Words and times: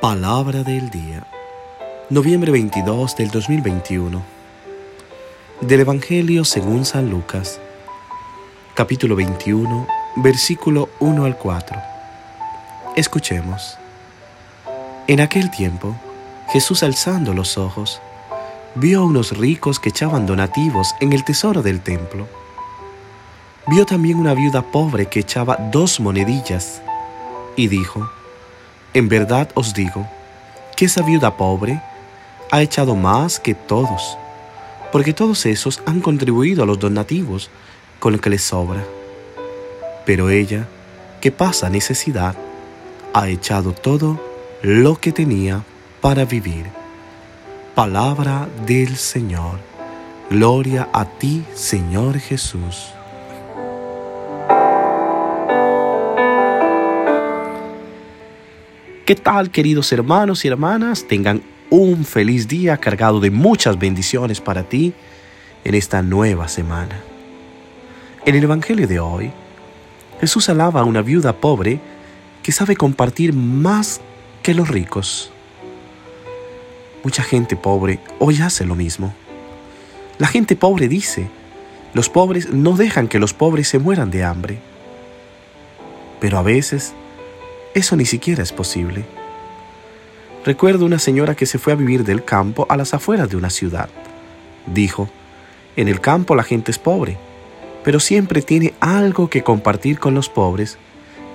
Palabra 0.00 0.62
del 0.62 0.88
día. 0.88 1.26
Noviembre 2.08 2.50
22 2.50 3.16
del 3.16 3.30
2021. 3.30 4.22
Del 5.60 5.80
Evangelio 5.80 6.46
según 6.46 6.86
San 6.86 7.10
Lucas. 7.10 7.60
Capítulo 8.72 9.14
21, 9.14 9.86
versículo 10.16 10.88
1 11.00 11.26
al 11.26 11.36
4. 11.36 11.78
Escuchemos. 12.96 13.76
En 15.06 15.20
aquel 15.20 15.50
tiempo, 15.50 15.94
Jesús 16.48 16.82
alzando 16.82 17.34
los 17.34 17.58
ojos, 17.58 18.00
vio 18.76 19.00
a 19.00 19.04
unos 19.04 19.36
ricos 19.36 19.78
que 19.78 19.90
echaban 19.90 20.24
donativos 20.24 20.94
en 21.00 21.12
el 21.12 21.24
tesoro 21.24 21.60
del 21.60 21.82
templo. 21.82 22.26
Vio 23.66 23.84
también 23.84 24.18
una 24.18 24.32
viuda 24.32 24.62
pobre 24.62 25.10
que 25.10 25.20
echaba 25.20 25.56
dos 25.70 26.00
monedillas 26.00 26.80
y 27.54 27.68
dijo, 27.68 28.10
en 28.94 29.08
verdad 29.08 29.48
os 29.54 29.74
digo 29.74 30.06
que 30.76 30.86
esa 30.86 31.02
viuda 31.02 31.36
pobre 31.36 31.80
ha 32.50 32.62
echado 32.62 32.96
más 32.96 33.38
que 33.38 33.54
todos, 33.54 34.18
porque 34.90 35.12
todos 35.12 35.46
esos 35.46 35.82
han 35.86 36.00
contribuido 36.00 36.62
a 36.62 36.66
los 36.66 36.78
donativos 36.78 37.50
con 38.00 38.12
lo 38.12 38.20
que 38.20 38.30
les 38.30 38.42
sobra. 38.42 38.84
Pero 40.04 40.30
ella, 40.30 40.66
que 41.20 41.30
pasa 41.30 41.70
necesidad, 41.70 42.34
ha 43.12 43.28
echado 43.28 43.72
todo 43.72 44.20
lo 44.62 44.96
que 44.96 45.12
tenía 45.12 45.62
para 46.00 46.24
vivir. 46.24 46.66
Palabra 47.74 48.48
del 48.66 48.96
Señor. 48.96 49.58
Gloria 50.30 50.88
a 50.92 51.04
ti, 51.04 51.44
Señor 51.54 52.18
Jesús. 52.18 52.92
¿Qué 59.10 59.16
tal 59.16 59.50
queridos 59.50 59.90
hermanos 59.90 60.44
y 60.44 60.48
hermanas? 60.48 61.08
Tengan 61.08 61.42
un 61.68 62.04
feliz 62.04 62.46
día 62.46 62.76
cargado 62.76 63.18
de 63.18 63.32
muchas 63.32 63.76
bendiciones 63.76 64.40
para 64.40 64.62
ti 64.62 64.94
en 65.64 65.74
esta 65.74 66.00
nueva 66.00 66.46
semana. 66.46 67.00
En 68.24 68.36
el 68.36 68.44
Evangelio 68.44 68.86
de 68.86 69.00
hoy, 69.00 69.32
Jesús 70.20 70.48
alaba 70.48 70.82
a 70.82 70.84
una 70.84 71.02
viuda 71.02 71.32
pobre 71.32 71.80
que 72.44 72.52
sabe 72.52 72.76
compartir 72.76 73.32
más 73.32 74.00
que 74.44 74.54
los 74.54 74.68
ricos. 74.68 75.32
Mucha 77.02 77.24
gente 77.24 77.56
pobre 77.56 77.98
hoy 78.20 78.40
hace 78.40 78.64
lo 78.64 78.76
mismo. 78.76 79.12
La 80.18 80.28
gente 80.28 80.54
pobre 80.54 80.86
dice, 80.86 81.28
los 81.94 82.08
pobres 82.08 82.52
no 82.52 82.76
dejan 82.76 83.08
que 83.08 83.18
los 83.18 83.34
pobres 83.34 83.66
se 83.66 83.80
mueran 83.80 84.12
de 84.12 84.22
hambre. 84.22 84.60
Pero 86.20 86.38
a 86.38 86.42
veces 86.42 86.94
eso 87.74 87.96
ni 87.96 88.04
siquiera 88.04 88.42
es 88.42 88.52
posible. 88.52 89.04
Recuerdo 90.44 90.86
una 90.86 90.98
señora 90.98 91.34
que 91.34 91.46
se 91.46 91.58
fue 91.58 91.72
a 91.72 91.76
vivir 91.76 92.04
del 92.04 92.24
campo 92.24 92.66
a 92.68 92.76
las 92.76 92.94
afueras 92.94 93.28
de 93.28 93.36
una 93.36 93.50
ciudad. 93.50 93.88
Dijo, 94.66 95.08
en 95.76 95.88
el 95.88 96.00
campo 96.00 96.34
la 96.34 96.42
gente 96.42 96.70
es 96.70 96.78
pobre, 96.78 97.18
pero 97.84 98.00
siempre 98.00 98.42
tiene 98.42 98.74
algo 98.80 99.28
que 99.28 99.42
compartir 99.42 99.98
con 99.98 100.14
los 100.14 100.28
pobres 100.28 100.78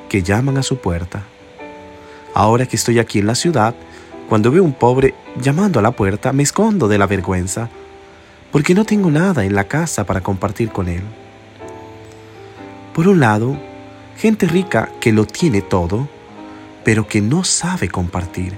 que 0.09 0.23
llaman 0.23 0.57
a 0.57 0.63
su 0.63 0.77
puerta. 0.77 1.23
Ahora 2.33 2.65
que 2.65 2.75
estoy 2.75 2.99
aquí 2.99 3.19
en 3.19 3.27
la 3.27 3.35
ciudad, 3.35 3.75
cuando 4.27 4.51
veo 4.51 4.63
un 4.63 4.73
pobre 4.73 5.13
llamando 5.39 5.79
a 5.79 5.83
la 5.83 5.91
puerta, 5.91 6.33
me 6.33 6.43
escondo 6.43 6.87
de 6.87 6.97
la 6.97 7.07
vergüenza, 7.07 7.69
porque 8.51 8.73
no 8.73 8.85
tengo 8.85 9.11
nada 9.11 9.45
en 9.45 9.53
la 9.53 9.65
casa 9.65 10.05
para 10.05 10.21
compartir 10.21 10.69
con 10.71 10.87
él. 10.87 11.03
Por 12.93 13.07
un 13.07 13.19
lado, 13.19 13.57
gente 14.17 14.47
rica 14.47 14.89
que 14.99 15.11
lo 15.11 15.25
tiene 15.25 15.61
todo, 15.61 16.07
pero 16.85 17.07
que 17.07 17.19
no 17.19 17.43
sabe 17.43 17.89
compartir. 17.89 18.53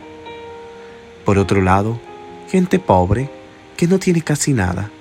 Por 1.25 1.39
otro 1.39 1.61
lado, 1.61 1.97
gente 2.51 2.77
pobre 2.77 3.31
que 3.77 3.87
no 3.87 3.97
tiene 3.97 4.21
casi 4.21 4.53
nada, 4.53 4.91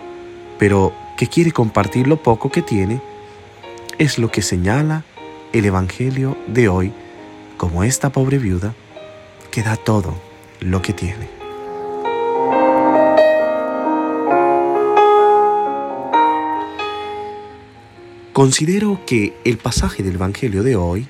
pero 0.59 0.95
que 1.19 1.27
quiere 1.27 1.51
compartir 1.51 2.07
lo 2.07 2.23
poco 2.23 2.51
que 2.51 2.63
tiene, 2.63 3.03
es 3.99 4.19
lo 4.19 4.31
que 4.31 4.43
señala 4.43 5.03
el 5.53 5.65
Evangelio 5.65 6.37
de 6.47 6.69
hoy 6.69 6.93
como 7.57 7.83
esta 7.83 8.11
pobre 8.11 8.39
viuda 8.39 8.75
que 9.51 9.63
da 9.63 9.77
todo 9.77 10.15
lo 10.61 10.81
que 10.81 10.93
tiene. 10.93 11.29
Considero 18.33 19.01
que 19.05 19.35
el 19.45 19.57
pasaje 19.57 20.03
del 20.05 20.15
Evangelio 20.15 20.63
de 20.63 20.77
hoy 20.77 21.09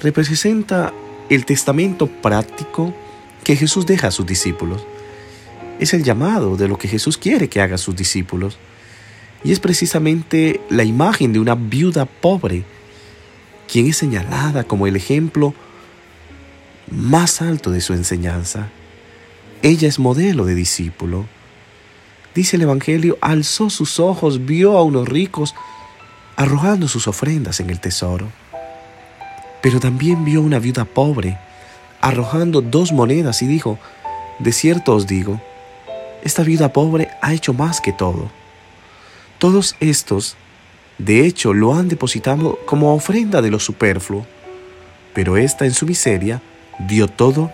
representa 0.00 0.92
el 1.28 1.44
testamento 1.44 2.06
práctico 2.06 2.94
que 3.44 3.56
Jesús 3.56 3.86
deja 3.86 4.08
a 4.08 4.10
sus 4.10 4.26
discípulos. 4.26 4.84
Es 5.78 5.92
el 5.94 6.02
llamado 6.02 6.56
de 6.56 6.68
lo 6.68 6.78
que 6.78 6.88
Jesús 6.88 7.18
quiere 7.18 7.48
que 7.48 7.60
haga 7.60 7.78
sus 7.78 7.94
discípulos. 7.96 8.58
Y 9.44 9.52
es 9.52 9.60
precisamente 9.60 10.60
la 10.70 10.84
imagen 10.84 11.32
de 11.32 11.38
una 11.38 11.54
viuda 11.54 12.06
pobre, 12.06 12.64
quien 13.70 13.86
es 13.86 13.96
señalada 13.96 14.64
como 14.64 14.86
el 14.86 14.96
ejemplo 14.96 15.54
más 16.90 17.42
alto 17.42 17.70
de 17.70 17.80
su 17.80 17.92
enseñanza. 17.92 18.70
Ella 19.62 19.88
es 19.88 19.98
modelo 19.98 20.44
de 20.44 20.54
discípulo. 20.54 21.26
Dice 22.34 22.56
el 22.56 22.62
Evangelio, 22.62 23.18
alzó 23.20 23.70
sus 23.70 23.98
ojos, 23.98 24.44
vio 24.46 24.76
a 24.76 24.82
unos 24.82 25.08
ricos 25.08 25.54
arrojando 26.36 26.86
sus 26.86 27.08
ofrendas 27.08 27.60
en 27.60 27.70
el 27.70 27.80
tesoro 27.80 28.30
pero 29.66 29.80
también 29.80 30.24
vio 30.24 30.42
una 30.42 30.60
viuda 30.60 30.84
pobre 30.84 31.38
arrojando 32.00 32.60
dos 32.60 32.92
monedas 32.92 33.42
y 33.42 33.48
dijo, 33.48 33.80
de 34.38 34.52
cierto 34.52 34.94
os 34.94 35.08
digo, 35.08 35.40
esta 36.22 36.44
viuda 36.44 36.72
pobre 36.72 37.08
ha 37.20 37.34
hecho 37.34 37.52
más 37.52 37.80
que 37.80 37.92
todo. 37.92 38.30
Todos 39.38 39.74
estos, 39.80 40.36
de 40.98 41.26
hecho, 41.26 41.52
lo 41.52 41.74
han 41.74 41.88
depositado 41.88 42.60
como 42.64 42.94
ofrenda 42.94 43.42
de 43.42 43.50
lo 43.50 43.58
superfluo, 43.58 44.24
pero 45.12 45.36
esta 45.36 45.64
en 45.64 45.74
su 45.74 45.84
miseria 45.84 46.40
dio 46.86 47.08
todo 47.08 47.50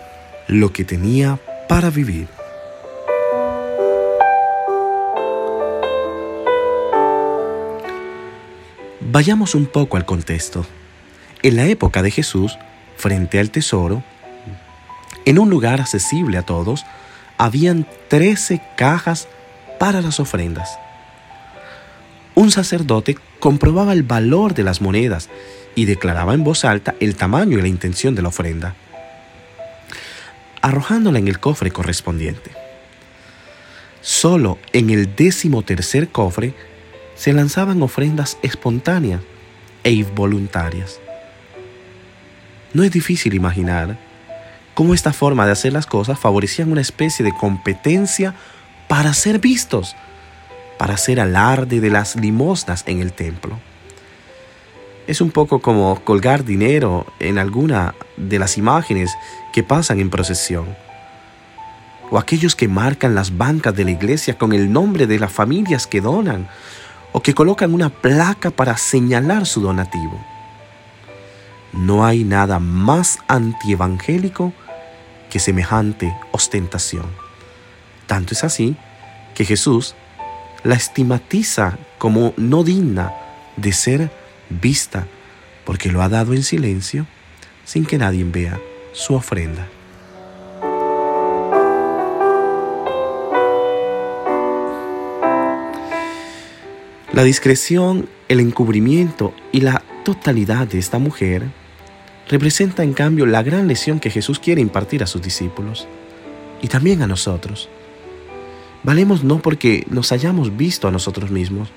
lo 0.47 0.71
que 0.71 0.85
tenía 0.85 1.39
para 1.67 1.89
vivir. 1.89 2.27
Vayamos 9.01 9.55
un 9.55 9.65
poco 9.65 9.97
al 9.97 10.05
contexto. 10.05 10.63
En 11.43 11.57
la 11.57 11.65
época 11.65 12.01
de 12.01 12.09
Jesús, 12.09 12.57
frente 12.95 13.37
al 13.37 13.51
tesoro, 13.51 14.01
en 15.25 15.39
un 15.39 15.49
lugar 15.49 15.81
accesible 15.81 16.37
a 16.37 16.43
todos, 16.43 16.85
habían 17.37 17.85
trece 18.07 18.61
cajas 18.77 19.27
para 19.77 20.01
las 20.01 20.21
ofrendas. 20.21 20.79
Un 22.33 22.49
sacerdote 22.49 23.17
comprobaba 23.39 23.91
el 23.91 24.03
valor 24.03 24.53
de 24.53 24.63
las 24.63 24.79
monedas 24.79 25.29
y 25.75 25.83
declaraba 25.83 26.33
en 26.33 26.45
voz 26.45 26.63
alta 26.63 26.95
el 27.01 27.15
tamaño 27.15 27.59
y 27.59 27.61
la 27.61 27.67
intención 27.67 28.15
de 28.15 28.21
la 28.21 28.29
ofrenda, 28.29 28.75
arrojándola 30.61 31.19
en 31.19 31.27
el 31.27 31.41
cofre 31.41 31.71
correspondiente. 31.71 32.51
Solo 33.99 34.59
en 34.71 34.89
el 34.89 35.13
décimo 35.15 35.61
tercer 35.61 36.07
cofre 36.07 36.53
se 37.15 37.33
lanzaban 37.33 37.81
ofrendas 37.81 38.37
espontáneas 38.43 39.21
e 39.83 39.91
involuntarias. 39.91 41.02
No 42.73 42.83
es 42.83 42.91
difícil 42.91 43.35
imaginar 43.35 43.97
cómo 44.73 44.95
esta 44.95 45.13
forma 45.13 45.45
de 45.45 45.51
hacer 45.51 45.73
las 45.73 45.85
cosas 45.85 46.19
favorecía 46.19 46.65
una 46.65 46.81
especie 46.81 47.23
de 47.23 47.33
competencia 47.33 48.33
para 48.87 49.13
ser 49.13 49.39
vistos, 49.39 49.95
para 50.79 50.95
hacer 50.95 51.19
alarde 51.19 51.81
de 51.81 51.91
las 51.91 52.15
limosnas 52.15 52.83
en 52.87 52.99
el 52.99 53.13
templo. 53.13 53.59
Es 55.05 55.21
un 55.21 55.31
poco 55.31 55.61
como 55.61 56.03
colgar 56.03 56.45
dinero 56.45 57.05
en 57.19 57.37
alguna 57.37 57.93
de 58.17 58.39
las 58.39 58.57
imágenes 58.57 59.15
que 59.51 59.61
pasan 59.61 59.99
en 59.99 60.09
procesión. 60.09 60.65
O 62.09 62.17
aquellos 62.17 62.55
que 62.55 62.67
marcan 62.67 63.13
las 63.13 63.37
bancas 63.37 63.75
de 63.75 63.83
la 63.83 63.91
iglesia 63.91 64.37
con 64.37 64.53
el 64.53 64.71
nombre 64.71 65.05
de 65.05 65.19
las 65.19 65.31
familias 65.31 65.87
que 65.87 66.01
donan. 66.01 66.47
O 67.11 67.21
que 67.21 67.33
colocan 67.33 67.73
una 67.73 67.89
placa 67.89 68.49
para 68.49 68.77
señalar 68.77 69.45
su 69.45 69.61
donativo. 69.61 70.32
No 71.73 72.05
hay 72.05 72.23
nada 72.23 72.59
más 72.59 73.19
antievangélico 73.27 74.53
que 75.29 75.39
semejante 75.39 76.15
ostentación. 76.31 77.05
Tanto 78.05 78.33
es 78.33 78.43
así 78.43 78.75
que 79.33 79.45
Jesús 79.45 79.95
la 80.63 80.75
estigmatiza 80.75 81.77
como 81.97 82.33
no 82.37 82.63
digna 82.63 83.13
de 83.57 83.73
ser 83.73 84.11
vista 84.49 85.07
porque 85.65 85.91
lo 85.91 86.01
ha 86.01 86.09
dado 86.09 86.33
en 86.33 86.43
silencio 86.43 87.07
sin 87.65 87.85
que 87.85 87.97
nadie 87.97 88.23
vea 88.23 88.59
su 88.91 89.15
ofrenda. 89.15 89.67
La 97.13 97.23
discreción, 97.23 98.09
el 98.27 98.39
encubrimiento 98.39 99.33
y 99.51 99.61
la 99.61 99.83
totalidad 100.03 100.67
de 100.67 100.79
esta 100.79 100.97
mujer 100.97 101.62
representa 102.29 102.83
en 102.83 102.93
cambio 102.93 103.25
la 103.25 103.43
gran 103.43 103.67
lección 103.67 103.99
que 103.99 104.09
Jesús 104.09 104.39
quiere 104.39 104.61
impartir 104.61 105.03
a 105.03 105.07
sus 105.07 105.21
discípulos 105.21 105.87
y 106.61 106.67
también 106.67 107.01
a 107.01 107.07
nosotros. 107.07 107.69
Valemos 108.83 109.23
no 109.23 109.39
porque 109.39 109.85
nos 109.89 110.11
hayamos 110.11 110.55
visto 110.57 110.87
a 110.87 110.91
nosotros 110.91 111.31
mismos, 111.31 111.69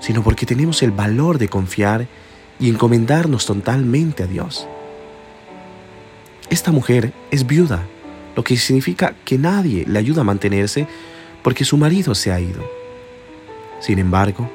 sino 0.00 0.22
porque 0.22 0.46
tenemos 0.46 0.82
el 0.82 0.92
valor 0.92 1.38
de 1.38 1.48
confiar 1.48 2.06
y 2.58 2.68
encomendarnos 2.68 3.46
totalmente 3.46 4.22
a 4.22 4.26
Dios. 4.26 4.66
Esta 6.48 6.72
mujer 6.72 7.12
es 7.30 7.46
viuda, 7.46 7.86
lo 8.34 8.44
que 8.44 8.56
significa 8.56 9.14
que 9.24 9.38
nadie 9.38 9.84
le 9.86 9.98
ayuda 9.98 10.22
a 10.22 10.24
mantenerse 10.24 10.86
porque 11.42 11.64
su 11.64 11.76
marido 11.76 12.14
se 12.14 12.32
ha 12.32 12.40
ido. 12.40 12.64
Sin 13.80 13.98
embargo, 13.98 14.50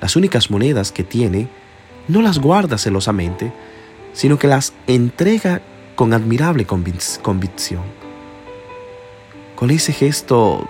las 0.00 0.16
únicas 0.16 0.50
monedas 0.50 0.90
que 0.90 1.04
tiene 1.04 1.48
no 2.08 2.22
las 2.22 2.38
guarda 2.38 2.78
celosamente, 2.78 3.52
sino 4.14 4.38
que 4.38 4.48
las 4.48 4.72
entrega 4.86 5.60
con 5.96 6.14
admirable 6.14 6.64
convicción. 6.64 7.82
Con 9.56 9.70
ese 9.70 9.92
gesto 9.92 10.66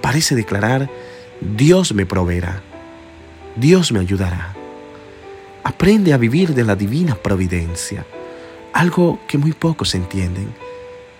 parece 0.00 0.34
declarar, 0.34 0.90
Dios 1.40 1.94
me 1.94 2.04
proveerá, 2.04 2.62
Dios 3.56 3.92
me 3.92 4.00
ayudará. 4.00 4.54
Aprende 5.64 6.12
a 6.12 6.18
vivir 6.18 6.54
de 6.54 6.64
la 6.64 6.76
divina 6.76 7.14
providencia, 7.14 8.04
algo 8.72 9.20
que 9.26 9.38
muy 9.38 9.52
pocos 9.52 9.94
entienden, 9.94 10.52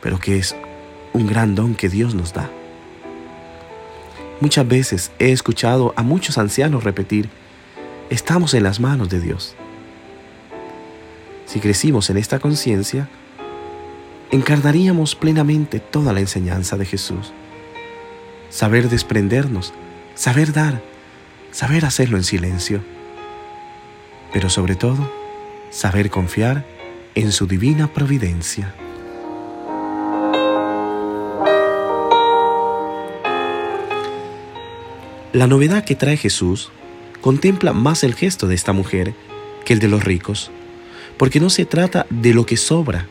pero 0.00 0.18
que 0.18 0.38
es 0.38 0.54
un 1.12 1.26
gran 1.26 1.54
don 1.54 1.74
que 1.74 1.88
Dios 1.88 2.14
nos 2.14 2.32
da. 2.32 2.50
Muchas 4.40 4.66
veces 4.66 5.12
he 5.20 5.30
escuchado 5.30 5.94
a 5.96 6.02
muchos 6.02 6.38
ancianos 6.38 6.82
repetir, 6.82 7.28
estamos 8.10 8.54
en 8.54 8.64
las 8.64 8.80
manos 8.80 9.08
de 9.08 9.20
Dios. 9.20 9.54
Si 11.52 11.60
crecimos 11.60 12.08
en 12.08 12.16
esta 12.16 12.38
conciencia, 12.38 13.10
encarnaríamos 14.30 15.14
plenamente 15.14 15.80
toda 15.80 16.14
la 16.14 16.20
enseñanza 16.20 16.78
de 16.78 16.86
Jesús. 16.86 17.34
Saber 18.48 18.88
desprendernos, 18.88 19.74
saber 20.14 20.54
dar, 20.54 20.82
saber 21.50 21.84
hacerlo 21.84 22.16
en 22.16 22.24
silencio, 22.24 22.80
pero 24.32 24.48
sobre 24.48 24.76
todo, 24.76 25.12
saber 25.68 26.08
confiar 26.08 26.64
en 27.14 27.32
su 27.32 27.46
divina 27.46 27.92
providencia. 27.92 28.74
La 35.34 35.46
novedad 35.46 35.84
que 35.84 35.96
trae 35.96 36.16
Jesús 36.16 36.72
contempla 37.20 37.74
más 37.74 38.04
el 38.04 38.14
gesto 38.14 38.48
de 38.48 38.54
esta 38.54 38.72
mujer 38.72 39.12
que 39.66 39.74
el 39.74 39.80
de 39.80 39.88
los 39.88 40.02
ricos, 40.02 40.50
porque 41.22 41.38
no 41.38 41.50
se 41.50 41.66
trata 41.66 42.04
de 42.10 42.34
lo 42.34 42.46
que 42.46 42.56
sobra, 42.56 43.06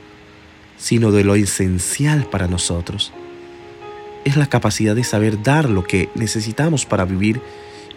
sino 0.77 1.13
de 1.13 1.23
lo 1.23 1.35
esencial 1.35 2.25
para 2.25 2.49
nosotros. 2.49 3.13
Es 4.25 4.35
la 4.35 4.47
capacidad 4.47 4.97
de 4.97 5.05
saber 5.05 5.41
dar 5.41 5.69
lo 5.69 5.85
que 5.85 6.09
necesitamos 6.13 6.85
para 6.85 7.05
vivir 7.05 7.39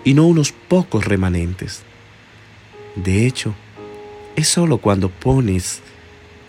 y 0.05 0.15
no 0.15 0.25
unos 0.27 0.53
pocos 0.53 1.05
remanentes. 1.05 1.83
De 2.95 3.27
hecho, 3.27 3.57
es 4.37 4.47
solo 4.47 4.79
cuando 4.79 5.09
pones 5.09 5.81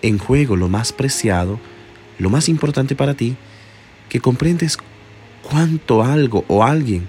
en 0.03 0.19
juego 0.19 0.55
lo 0.55 0.69
más 0.69 0.93
preciado, 0.93 1.59
lo 2.19 2.29
más 2.29 2.49
importante 2.49 2.95
para 2.95 3.15
ti, 3.15 3.35
que 4.09 4.19
comprendes 4.19 4.77
cuánto 5.41 6.03
algo 6.03 6.45
o 6.49 6.63
alguien 6.63 7.07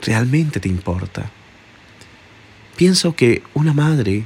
realmente 0.00 0.58
te 0.58 0.70
importa. 0.70 1.30
Pienso 2.76 3.14
que 3.14 3.42
una 3.52 3.74
madre 3.74 4.24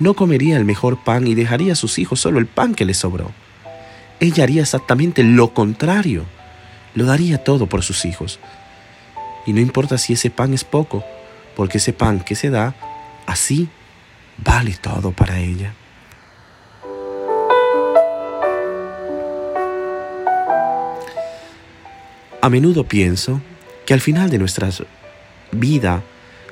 no 0.00 0.14
comería 0.14 0.56
el 0.56 0.64
mejor 0.64 1.04
pan 1.04 1.26
y 1.26 1.34
dejaría 1.34 1.74
a 1.74 1.76
sus 1.76 1.98
hijos 1.98 2.20
solo 2.20 2.38
el 2.38 2.46
pan 2.46 2.74
que 2.74 2.86
le 2.86 2.94
sobró. 2.94 3.30
Ella 4.18 4.44
haría 4.44 4.62
exactamente 4.62 5.22
lo 5.22 5.54
contrario. 5.54 6.24
Lo 6.94 7.04
daría 7.04 7.44
todo 7.44 7.66
por 7.66 7.82
sus 7.82 8.04
hijos. 8.04 8.40
Y 9.46 9.52
no 9.52 9.60
importa 9.60 9.98
si 9.98 10.14
ese 10.14 10.30
pan 10.30 10.54
es 10.54 10.64
poco, 10.64 11.04
porque 11.54 11.78
ese 11.78 11.92
pan 11.92 12.20
que 12.20 12.34
se 12.34 12.50
da, 12.50 12.74
así 13.26 13.68
vale 14.38 14.72
todo 14.80 15.12
para 15.12 15.38
ella. 15.38 15.74
A 22.42 22.48
menudo 22.48 22.84
pienso 22.84 23.42
que 23.84 23.92
al 23.92 24.00
final 24.00 24.30
de 24.30 24.38
nuestra 24.38 24.70
vida, 25.52 26.02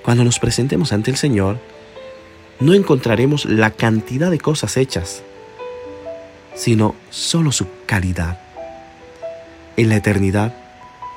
cuando 0.02 0.22
nos 0.22 0.38
presentemos 0.38 0.92
ante 0.92 1.10
el 1.10 1.16
Señor, 1.16 1.58
no 2.60 2.74
encontraremos 2.74 3.44
la 3.44 3.70
cantidad 3.70 4.30
de 4.30 4.38
cosas 4.38 4.76
hechas, 4.76 5.22
sino 6.54 6.94
solo 7.10 7.52
su 7.52 7.66
calidad. 7.86 8.40
En 9.76 9.88
la 9.88 9.96
eternidad, 9.96 10.54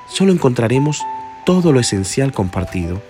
solo 0.07 0.31
encontraremos 0.31 1.01
todo 1.45 1.71
lo 1.71 1.79
esencial 1.79 2.31
compartido. 2.31 3.01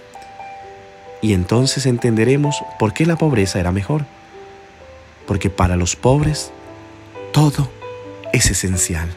Y 1.21 1.33
entonces 1.33 1.85
entenderemos 1.85 2.63
por 2.79 2.93
qué 2.93 3.05
la 3.05 3.17
pobreza 3.17 3.59
era 3.59 3.71
mejor. 3.71 4.05
Porque 5.27 5.49
para 5.49 5.75
los 5.75 5.95
pobres, 5.95 6.51
todo 7.33 7.69
es 8.31 8.49
esencial. 8.49 9.09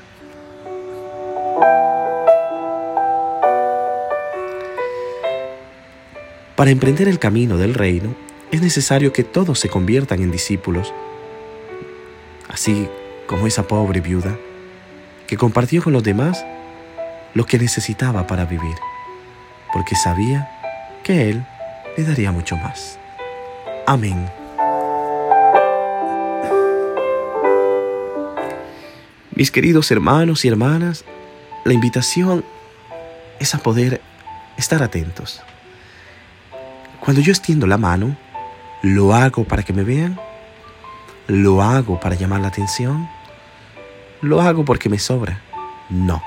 Para 6.57 6.71
emprender 6.71 7.09
el 7.09 7.19
camino 7.19 7.57
del 7.57 7.75
reino 7.75 8.24
es 8.55 8.63
necesario 8.63 9.13
que 9.13 9.25
todos 9.25 9.59
se 9.59 9.69
conviertan 9.69 10.23
en 10.23 10.31
discípulos, 10.31 10.93
así 12.49 12.89
como 13.27 13.47
esa 13.47 13.67
pobre 13.67 14.01
viuda 14.01 14.37
que 15.27 15.37
compartió 15.37 15.83
con 15.83 15.93
los 15.93 16.05
demás 16.05 16.45
lo 17.35 17.47
que 17.47 17.59
necesitaba 17.59 18.27
para 18.27 18.45
vivir, 18.45 18.77
porque 19.73 19.97
sabía 19.97 20.49
que 21.03 21.31
Él 21.31 21.45
le 21.97 22.05
daría 22.05 22.31
mucho 22.31 22.57
más. 22.57 22.99
Amén. 23.87 24.31
Mis 29.35 29.51
queridos 29.51 29.91
hermanos 29.91 30.45
y 30.45 30.49
hermanas, 30.49 31.05
la 31.65 31.73
invitación 31.73 32.45
es 33.41 33.53
a 33.55 33.59
poder 33.59 34.01
estar 34.57 34.83
atentos 34.83 35.43
cuando 37.05 37.21
yo 37.21 37.33
extiendo 37.33 37.67
la 37.67 37.77
mano, 37.77 38.17
¿lo 38.85 39.15
hago 39.15 39.45
para 39.45 39.63
que 39.63 39.73
me 39.73 39.83
vean? 39.83 40.21
¿Lo 41.27 41.63
hago 41.63 41.99
para 41.99 42.17
llamar 42.17 42.43
la 42.43 42.49
atención? 42.49 43.09
¿Lo 44.21 44.43
hago 44.43 44.67
porque 44.67 44.91
me 44.91 44.99
sobra? 44.99 45.41
No. 45.89 46.23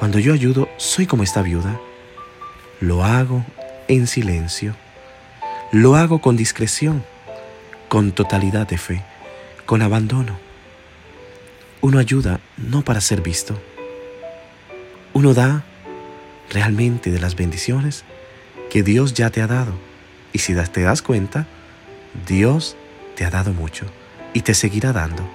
Cuando 0.00 0.18
yo 0.18 0.32
ayudo, 0.32 0.68
soy 0.78 1.06
como 1.06 1.22
esta 1.22 1.42
viuda. 1.42 1.80
Lo 2.80 3.04
hago 3.04 3.44
en 3.86 4.08
silencio. 4.08 4.74
Lo 5.70 5.94
hago 5.94 6.20
con 6.20 6.36
discreción, 6.36 7.04
con 7.88 8.10
totalidad 8.10 8.66
de 8.66 8.78
fe, 8.78 9.04
con 9.64 9.80
abandono. 9.80 10.36
Uno 11.80 12.00
ayuda 12.00 12.40
no 12.56 12.82
para 12.82 13.00
ser 13.00 13.20
visto. 13.20 13.56
Uno 15.12 15.34
da 15.34 15.62
realmente 16.50 17.12
de 17.12 17.20
las 17.20 17.36
bendiciones 17.36 18.04
que 18.70 18.82
Dios 18.82 19.14
ya 19.14 19.30
te 19.30 19.40
ha 19.40 19.46
dado. 19.46 19.87
Y 20.32 20.38
si 20.38 20.54
te 20.54 20.82
das 20.82 21.02
cuenta, 21.02 21.46
Dios 22.26 22.76
te 23.16 23.24
ha 23.24 23.30
dado 23.30 23.52
mucho 23.52 23.86
y 24.34 24.42
te 24.42 24.54
seguirá 24.54 24.92
dando. 24.92 25.28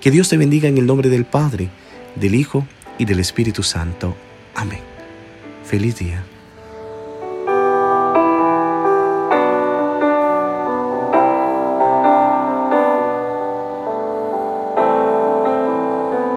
Que 0.00 0.10
Dios 0.10 0.28
te 0.28 0.36
bendiga 0.36 0.68
en 0.68 0.78
el 0.78 0.86
nombre 0.86 1.08
del 1.08 1.24
Padre, 1.24 1.68
del 2.16 2.34
Hijo 2.34 2.66
y 2.98 3.04
del 3.04 3.20
Espíritu 3.20 3.62
Santo. 3.62 4.16
Amén. 4.54 4.80
Feliz 5.64 5.96
día. 5.96 6.24